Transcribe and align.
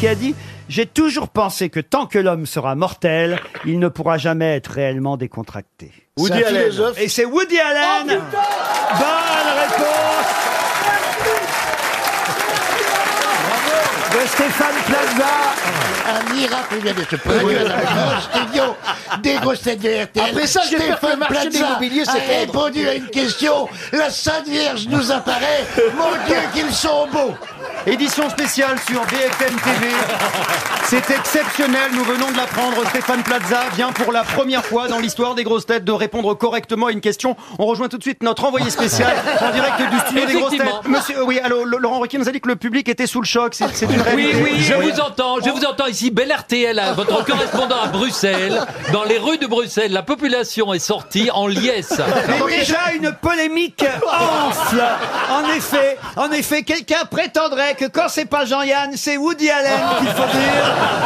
qui 0.00 0.08
a 0.08 0.14
dit 0.14 0.34
J'ai 0.68 0.86
toujours 0.86 1.28
pensé 1.28 1.68
que 1.68 1.78
tant 1.78 2.06
que 2.06 2.18
l'homme 2.18 2.46
sera 2.46 2.74
mortel, 2.74 3.38
il 3.66 3.78
ne 3.78 3.88
pourra 3.88 4.16
jamais 4.16 4.56
être 4.56 4.70
réellement 4.70 5.18
décontracté. 5.18 5.92
Woody 6.16 6.42
Allen. 6.42 6.72
Et 6.96 7.08
c'est 7.08 7.26
Woody 7.26 7.58
Allen. 7.58 8.06
Bonne 8.08 8.18
réponse 9.60 10.30
de 14.12 14.26
Stéphane 14.26 14.74
Plaza. 14.86 15.79
Un 16.10 16.34
miracle 16.34 16.76
vient 16.82 16.92
de 16.94 17.02
se 17.08 17.16
produire 17.16 17.68
dans 17.68 17.76
le 17.76 17.82
grand 17.82 18.20
studio 18.20 18.62
des 19.22 19.34
grosses 19.34 19.62
têtes 19.62 19.80
de 19.80 20.02
RTL. 20.04 20.30
Après 20.30 20.46
ça, 20.46 20.60
j'espère 20.68 20.98
que 21.00 21.06
le 21.06 21.16
marché 21.16 21.34
de 21.34 21.40
Plaza 21.50 21.58
l'immobilier 21.66 22.02
a 22.08 22.12
répondu 22.40 22.88
à 22.88 22.94
une 22.94 23.06
question. 23.08 23.68
La 23.92 24.10
Sainte 24.10 24.48
Vierge 24.48 24.86
nous 24.88 25.10
apparaît. 25.12 25.64
Mon 25.96 26.10
Dieu, 26.26 26.36
qu'ils 26.52 26.72
sont 26.74 27.06
beaux. 27.12 27.34
Édition 27.86 28.28
spéciale 28.28 28.76
sur 28.88 29.00
BFM 29.06 29.54
TV. 29.56 29.86
C'est 30.84 31.10
exceptionnel, 31.10 31.90
nous 31.94 32.04
venons 32.04 32.30
de 32.30 32.36
l'apprendre. 32.36 32.76
Stéphane 32.88 33.22
Plaza 33.22 33.60
vient 33.76 33.92
pour 33.92 34.12
la 34.12 34.22
première 34.24 34.64
fois 34.64 34.88
dans 34.88 34.98
l'histoire 34.98 35.34
des 35.34 35.44
grosses 35.44 35.66
têtes 35.66 35.84
de 35.84 35.92
répondre 35.92 36.34
correctement 36.34 36.86
à 36.86 36.92
une 36.92 37.00
question. 37.00 37.36
On 37.58 37.66
rejoint 37.66 37.88
tout 37.88 37.98
de 37.98 38.02
suite 38.02 38.22
notre 38.22 38.44
envoyé 38.44 38.68
spécial 38.70 39.12
en 39.40 39.50
direct 39.52 39.78
du 39.90 39.98
studio 40.00 40.26
des 40.26 40.34
grosses 40.34 40.56
têtes. 40.56 40.88
Monsieur, 40.88 41.24
oui, 41.24 41.38
allô, 41.42 41.62
L- 41.62 41.76
Laurent 41.78 42.00
Ruquier 42.00 42.18
nous 42.18 42.28
a 42.28 42.32
dit 42.32 42.40
que 42.40 42.48
le 42.48 42.56
public 42.56 42.88
était 42.88 43.06
sous 43.06 43.20
le 43.20 43.26
choc. 43.26 43.54
C'est 43.54 43.86
une 43.86 44.02
Oui, 44.14 44.32
oui, 44.42 44.56
je 44.60 44.74
vous 44.74 45.00
entends, 45.00 45.36
je 45.44 45.50
vous 45.50 45.59
entends 45.70 45.86
ici. 45.86 46.10
Bel 46.10 46.32
RTL, 46.32 46.78
hein, 46.78 46.92
votre 46.92 47.24
correspondant 47.30 47.80
à 47.82 47.86
Bruxelles. 47.88 48.60
Dans 48.92 49.04
les 49.04 49.18
rues 49.18 49.38
de 49.38 49.46
Bruxelles, 49.46 49.92
la 49.92 50.02
population 50.02 50.72
est 50.74 50.78
sortie 50.78 51.30
en 51.30 51.46
liesse. 51.46 52.00
Et 52.28 52.58
déjà 52.58 52.92
une 52.94 53.12
polémique 53.12 53.84
enfle. 54.06 54.82
En 55.30 55.48
effet, 55.54 55.98
en 56.16 56.30
effet, 56.32 56.62
quelqu'un 56.62 57.04
prétendrait 57.10 57.74
que 57.74 57.86
quand 57.86 58.08
c'est 58.08 58.24
pas 58.24 58.44
Jean-Yann, 58.44 58.92
c'est 58.96 59.16
Woody 59.16 59.50
Allen 59.50 59.80
qu'il 59.98 60.08
faut 60.08 60.38
dire. 60.38 60.99